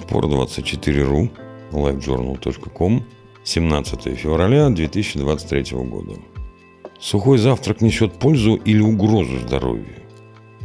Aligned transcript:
sport24ru, 0.00 1.30
livejournal.com, 1.72 3.04
17 3.44 4.18
февраля 4.18 4.68
2023 4.70 5.76
года. 5.78 6.12
Сухой 7.00 7.38
завтрак 7.38 7.80
несет 7.80 8.12
пользу 8.18 8.56
или 8.56 8.80
угрозу 8.80 9.38
здоровью? 9.38 10.02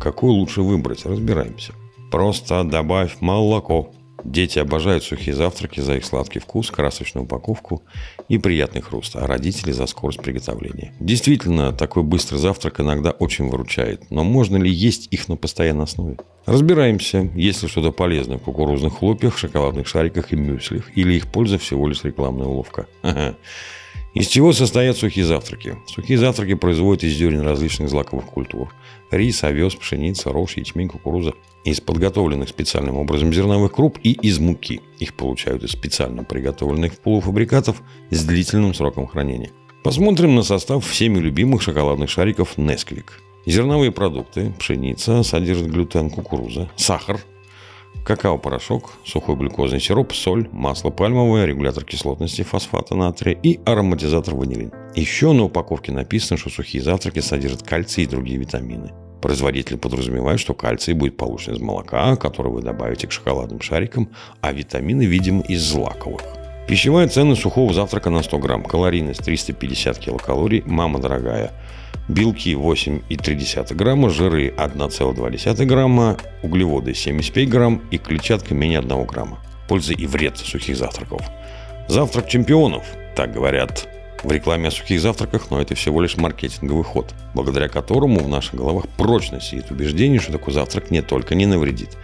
Какой 0.00 0.30
лучше 0.30 0.62
выбрать? 0.62 1.04
Разбираемся. 1.04 1.74
Просто 2.10 2.64
добавь 2.64 3.16
молоко. 3.20 3.90
Дети 4.24 4.58
обожают 4.58 5.04
сухие 5.04 5.34
завтраки 5.34 5.80
за 5.80 5.96
их 5.96 6.04
сладкий 6.04 6.38
вкус, 6.38 6.70
красочную 6.70 7.24
упаковку 7.24 7.82
и 8.28 8.38
приятный 8.38 8.80
хруст, 8.80 9.16
а 9.16 9.26
родители 9.26 9.72
за 9.72 9.86
скорость 9.86 10.20
приготовления. 10.20 10.92
Действительно, 11.00 11.72
такой 11.72 12.02
быстрый 12.02 12.36
завтрак 12.36 12.80
иногда 12.80 13.10
очень 13.10 13.48
выручает, 13.48 14.10
но 14.10 14.24
можно 14.24 14.56
ли 14.56 14.70
есть 14.70 15.08
их 15.10 15.28
на 15.28 15.36
постоянной 15.36 15.84
основе? 15.84 16.18
Разбираемся, 16.46 17.30
есть 17.34 17.62
ли 17.62 17.68
что-то 17.68 17.92
полезное 17.92 18.38
в 18.38 18.42
кукурузных 18.42 18.98
хлопьях, 18.98 19.38
шоколадных 19.38 19.86
шариках 19.86 20.32
и 20.32 20.36
мюслях, 20.36 20.96
или 20.96 21.14
их 21.14 21.30
польза 21.30 21.58
всего 21.58 21.86
лишь 21.86 22.04
рекламная 22.04 22.46
уловка. 22.46 22.86
Из 24.14 24.26
чего 24.26 24.52
состоят 24.52 24.98
сухие 24.98 25.24
завтраки? 25.24 25.78
Сухие 25.86 26.18
завтраки 26.18 26.52
производят 26.52 27.02
из 27.02 27.14
зерен 27.14 27.40
различных 27.40 27.88
злаковых 27.88 28.26
культур. 28.26 28.74
Рис, 29.10 29.42
овес, 29.42 29.74
пшеница, 29.74 30.30
рожь, 30.32 30.58
ячмень, 30.58 30.88
кукуруза. 30.88 31.32
Из 31.64 31.80
подготовленных 31.80 32.50
специальным 32.50 32.98
образом 32.98 33.32
зерновых 33.32 33.72
круп 33.72 33.98
и 34.02 34.12
из 34.12 34.38
муки. 34.38 34.82
Их 34.98 35.14
получают 35.14 35.62
из 35.62 35.70
специально 35.70 36.24
приготовленных 36.24 36.98
полуфабрикатов 36.98 37.82
с 38.10 38.24
длительным 38.24 38.74
сроком 38.74 39.06
хранения. 39.06 39.50
Посмотрим 39.82 40.34
на 40.34 40.42
состав 40.42 40.86
всеми 40.86 41.18
любимых 41.18 41.62
шоколадных 41.62 42.10
шариков 42.10 42.58
Nesquik. 42.58 43.06
Зерновые 43.46 43.92
продукты, 43.92 44.52
пшеница, 44.58 45.22
содержит 45.22 45.68
глютен, 45.68 46.10
кукуруза, 46.10 46.70
сахар, 46.76 47.18
какао-порошок, 48.04 48.92
сухой 49.04 49.36
глюкозный 49.36 49.80
сироп, 49.80 50.12
соль, 50.12 50.48
масло 50.52 50.90
пальмовое, 50.90 51.46
регулятор 51.46 51.84
кислотности 51.84 52.42
фосфата 52.42 52.94
натрия 52.94 53.38
и 53.42 53.60
ароматизатор 53.64 54.34
ванилин. 54.34 54.72
Еще 54.94 55.32
на 55.32 55.44
упаковке 55.44 55.92
написано, 55.92 56.38
что 56.38 56.50
сухие 56.50 56.82
завтраки 56.82 57.20
содержат 57.20 57.62
кальций 57.62 58.04
и 58.04 58.06
другие 58.06 58.38
витамины. 58.38 58.92
Производители 59.22 59.76
подразумевают, 59.76 60.40
что 60.40 60.52
кальций 60.52 60.94
будет 60.94 61.16
получен 61.16 61.54
из 61.54 61.60
молока, 61.60 62.16
которое 62.16 62.50
вы 62.50 62.62
добавите 62.62 63.06
к 63.06 63.12
шоколадным 63.12 63.60
шарикам, 63.60 64.10
а 64.40 64.52
витамины, 64.52 65.04
видимо, 65.04 65.42
из 65.42 65.62
злаковых. 65.62 66.41
Пищевая 66.68 67.08
ценность 67.08 67.42
сухого 67.42 67.72
завтрака 67.72 68.10
на 68.10 68.22
100 68.22 68.38
грамм. 68.38 68.64
Калорийность 68.64 69.24
350 69.24 69.98
килокалорий. 69.98 70.62
Мама 70.64 71.00
дорогая 71.00 71.52
белки 72.08 72.54
8,3 72.54 73.74
грамма, 73.74 74.10
жиры 74.10 74.48
1,2 74.56 75.64
грамма, 75.64 76.16
углеводы 76.42 76.94
75 76.94 77.48
грамм 77.48 77.82
и 77.90 77.98
клетчатка 77.98 78.54
менее 78.54 78.80
1 78.80 79.04
грамма. 79.04 79.38
Польза 79.68 79.94
и 79.94 80.06
вред 80.06 80.38
сухих 80.38 80.76
завтраков. 80.76 81.22
Завтрак 81.88 82.28
чемпионов, 82.28 82.84
так 83.16 83.32
говорят 83.32 83.88
в 84.22 84.30
рекламе 84.30 84.68
о 84.68 84.70
сухих 84.70 85.00
завтраках, 85.00 85.50
но 85.50 85.60
это 85.60 85.74
всего 85.74 86.00
лишь 86.00 86.16
маркетинговый 86.16 86.84
ход, 86.84 87.12
благодаря 87.34 87.68
которому 87.68 88.20
в 88.20 88.28
наших 88.28 88.54
головах 88.54 88.84
прочно 88.96 89.40
сидит 89.40 89.70
убеждение, 89.70 90.20
что 90.20 90.32
такой 90.32 90.52
завтрак 90.52 90.90
не 90.90 91.02
только 91.02 91.34
не 91.34 91.46
навредит, 91.46 91.96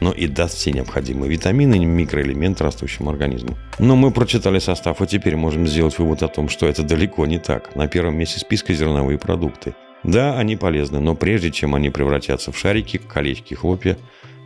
но 0.00 0.12
и 0.12 0.26
даст 0.26 0.56
все 0.56 0.72
необходимые 0.72 1.30
витамины 1.30 1.76
и 1.76 1.84
микроэлементы 1.84 2.64
растущему 2.64 3.10
организму. 3.10 3.56
Но 3.78 3.96
мы 3.96 4.10
прочитали 4.10 4.58
состав, 4.58 5.00
и 5.00 5.06
теперь 5.06 5.36
можем 5.36 5.66
сделать 5.66 5.98
вывод 5.98 6.22
о 6.22 6.28
том, 6.28 6.48
что 6.48 6.66
это 6.66 6.82
далеко 6.82 7.26
не 7.26 7.38
так. 7.38 7.74
На 7.76 7.88
первом 7.88 8.16
месте 8.16 8.40
списка 8.40 8.74
зерновые 8.74 9.18
продукты. 9.18 9.74
Да, 10.02 10.38
они 10.38 10.56
полезны, 10.56 11.00
но 11.00 11.14
прежде 11.14 11.50
чем 11.50 11.74
они 11.74 11.90
превратятся 11.90 12.52
в 12.52 12.58
шарики, 12.58 12.98
колечки, 12.98 13.54
хлопья, 13.54 13.96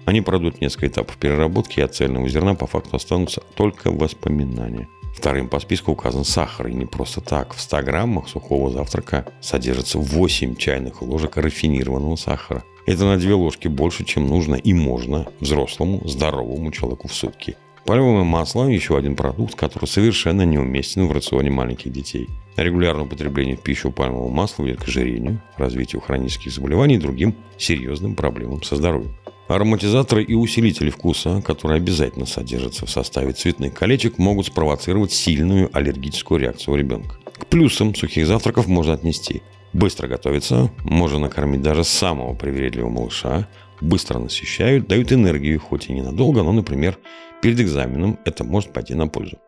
они 0.07 0.23
пройдут 0.23 0.61
несколько 0.61 0.87
этапов 0.87 1.17
переработки, 1.19 1.81
и 1.81 1.83
от 1.83 1.95
цельного 1.95 2.29
зерна 2.29 2.55
по 2.55 2.67
факту 2.67 2.97
останутся 2.97 3.43
только 3.55 3.91
воспоминания. 3.91 4.89
Вторым 5.15 5.49
по 5.49 5.61
списку 5.61 5.93
указан 5.93 6.25
сахар, 6.25 6.69
и 6.69 6.75
не 6.75 6.87
просто 6.87 7.21
так. 7.21 7.55
В 7.55 7.61
100 7.61 7.83
граммах 7.83 8.29
сухого 8.29 8.71
завтрака 8.71 9.27
содержится 9.41 9.99
8 9.99 10.57
чайных 10.57 11.03
ложек 11.03 11.37
рафинированного 11.37 12.17
сахара. 12.17 12.65
Это 12.91 13.05
на 13.05 13.19
2 13.19 13.37
ложки 13.37 13.69
больше, 13.69 14.05
чем 14.05 14.27
нужно 14.27 14.57
и 14.57 14.73
можно 14.73 15.29
взрослому, 15.39 16.03
здоровому 16.09 16.73
человеку 16.73 17.07
в 17.07 17.15
сутки. 17.15 17.57
Пальмовое 17.87 18.25
масло– 18.25 18.65
еще 18.69 18.99
один 18.99 19.15
продукт, 19.15 19.55
который 19.55 19.87
совершенно 19.87 20.43
неуместен 20.43 21.07
в 21.07 21.13
рационе 21.13 21.51
маленьких 21.51 21.93
детей. 21.93 22.27
Регулярное 22.57 23.05
употребление 23.05 23.57
в 23.57 23.61
пищу 23.61 23.93
пальмового 23.93 24.29
масла 24.29 24.65
ведет 24.65 24.81
к 24.83 24.89
ожирению, 24.89 25.41
развитию 25.57 26.01
хронических 26.01 26.51
заболеваний 26.51 26.97
и 26.97 26.99
другим 26.99 27.37
серьезным 27.57 28.17
проблемам 28.17 28.65
со 28.65 28.75
здоровьем. 28.75 29.15
Ароматизаторы 29.47 30.25
и 30.25 30.35
усилители 30.35 30.91
вкуса, 30.91 31.41
которые 31.47 31.77
обязательно 31.77 32.27
содержатся 32.27 32.87
в 32.87 32.91
составе 32.91 33.33
цветных 33.35 33.73
колечек, 33.73 34.19
могут 34.19 34.47
спровоцировать 34.47 35.13
сильную 35.13 35.71
аллергическую 35.73 36.41
реакцию 36.41 36.75
у 36.75 36.77
ребенка. 36.77 37.15
К 37.39 37.47
плюсам 37.47 37.95
сухих 37.95 38.27
завтраков 38.27 38.67
можно 38.67 38.95
отнести 38.95 39.43
Быстро 39.73 40.09
готовится, 40.09 40.71
можно 40.85 41.19
накормить 41.19 41.63
даже 41.63 41.85
самого 41.85 42.35
привередливого 42.35 42.91
малыша, 42.91 43.49
быстро 43.81 44.19
насыщают, 44.19 44.89
дают 44.89 45.13
энергию, 45.13 45.61
хоть 45.61 45.89
и 45.89 45.93
ненадолго, 45.93 46.43
но, 46.43 46.53
например, 46.53 46.99
перед 47.41 47.61
экзаменом 47.61 48.19
это 48.25 48.43
может 48.45 48.73
пойти 48.73 48.95
на 48.95 49.07
пользу. 49.07 49.39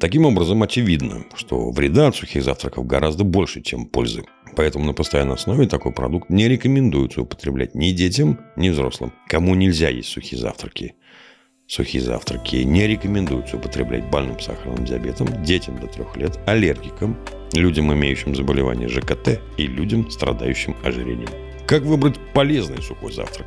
Таким 0.00 0.26
образом, 0.26 0.62
очевидно, 0.64 1.24
что 1.36 1.70
вреда 1.70 2.08
от 2.08 2.16
сухих 2.16 2.42
завтраков 2.42 2.86
гораздо 2.86 3.22
больше, 3.22 3.62
чем 3.62 3.86
пользы. 3.86 4.24
Поэтому 4.56 4.84
на 4.84 4.92
постоянной 4.92 5.34
основе 5.34 5.68
такой 5.68 5.92
продукт 5.92 6.28
не 6.28 6.48
рекомендуется 6.48 7.22
употреблять 7.22 7.76
ни 7.76 7.92
детям, 7.92 8.40
ни 8.56 8.68
взрослым. 8.68 9.12
Кому 9.28 9.54
нельзя 9.54 9.88
есть 9.88 10.08
сухие 10.08 10.40
завтраки? 10.40 10.94
Сухие 11.68 12.02
завтраки 12.02 12.56
не 12.56 12.88
рекомендуется 12.88 13.56
употреблять 13.56 14.04
больным 14.10 14.40
сахарным 14.40 14.84
диабетом, 14.84 15.44
детям 15.44 15.78
до 15.78 15.86
3 15.86 16.04
лет, 16.16 16.40
аллергикам, 16.46 17.16
людям, 17.52 17.92
имеющим 17.92 18.34
заболевание 18.34 18.88
ЖКТ 18.88 19.40
и 19.56 19.66
людям, 19.66 20.10
страдающим 20.10 20.76
ожирением. 20.82 21.30
Как 21.66 21.82
выбрать 21.82 22.18
полезный 22.34 22.82
сухой 22.82 23.12
завтрак? 23.12 23.46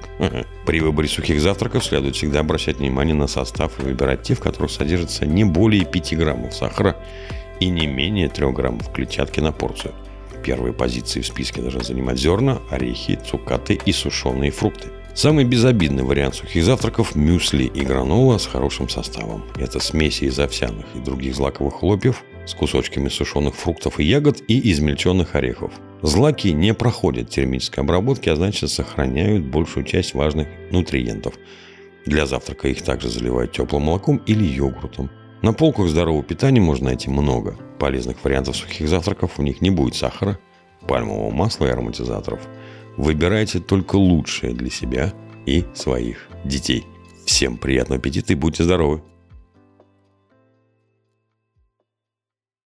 При 0.65 0.79
выборе 0.79 1.09
сухих 1.09 1.41
завтраков 1.41 1.83
следует 1.83 2.15
всегда 2.15 2.39
обращать 2.39 2.77
внимание 2.77 3.13
на 3.13 3.27
состав 3.27 3.77
и 3.79 3.83
выбирать 3.83 4.23
те, 4.23 4.33
в 4.33 4.39
которых 4.39 4.71
содержится 4.71 5.25
не 5.25 5.43
более 5.43 5.83
5 5.83 6.17
граммов 6.17 6.55
сахара 6.55 6.95
и 7.59 7.69
не 7.69 7.85
менее 7.85 8.29
3 8.29 8.51
граммов 8.51 8.91
клетчатки 8.93 9.41
на 9.41 9.51
порцию. 9.51 9.93
Первые 10.41 10.73
позиции 10.73 11.19
в 11.19 11.27
списке 11.27 11.61
должны 11.61 11.83
занимать 11.83 12.17
зерна, 12.17 12.59
орехи, 12.69 13.19
цукаты 13.29 13.79
и 13.85 13.91
сушеные 13.91 14.51
фрукты. 14.51 14.87
Самый 15.13 15.43
безобидный 15.43 16.03
вариант 16.03 16.35
сухих 16.35 16.63
завтраков– 16.63 17.15
мюсли 17.15 17.65
и 17.65 17.81
гранола 17.81 18.37
с 18.37 18.47
хорошим 18.47 18.89
составом. 18.89 19.43
Это 19.57 19.79
смеси 19.79 20.25
из 20.25 20.39
овсяных 20.39 20.85
и 20.95 20.99
других 20.99 21.35
злаковых 21.35 21.75
хлопьев 21.75 22.23
с 22.45 22.53
кусочками 22.53 23.09
сушеных 23.09 23.55
фруктов 23.55 23.99
и 23.99 24.03
ягод 24.03 24.41
и 24.47 24.71
измельченных 24.71 25.35
орехов. 25.35 25.71
Злаки 26.01 26.49
не 26.49 26.73
проходят 26.73 27.29
термической 27.29 27.83
обработки, 27.83 28.29
а 28.29 28.35
значит 28.35 28.69
сохраняют 28.69 29.45
большую 29.45 29.85
часть 29.85 30.13
важных 30.13 30.47
нутриентов. 30.71 31.35
Для 32.05 32.25
завтрака 32.25 32.67
их 32.67 32.81
также 32.81 33.09
заливают 33.09 33.53
теплым 33.53 33.83
молоком 33.83 34.17
или 34.25 34.43
йогуртом. 34.43 35.09
На 35.41 35.53
полках 35.53 35.87
здорового 35.87 36.23
питания 36.23 36.61
можно 36.61 36.87
найти 36.87 37.09
много 37.09 37.57
полезных 37.79 38.23
вариантов 38.23 38.55
сухих 38.57 38.87
завтраков. 38.89 39.31
У 39.37 39.43
них 39.43 39.61
не 39.61 39.69
будет 39.69 39.95
сахара, 39.95 40.37
пальмового 40.87 41.31
масла 41.31 41.67
и 41.67 41.69
ароматизаторов– 41.69 42.41
Выбирайте 42.97 43.59
только 43.59 43.95
лучшее 43.95 44.53
для 44.53 44.69
себя 44.69 45.13
и 45.45 45.65
своих 45.73 46.27
детей. 46.45 46.85
Всем 47.25 47.57
приятного 47.57 47.99
аппетита 47.99 48.33
и 48.33 48.35
будьте 48.35 48.63
здоровы! 48.63 49.01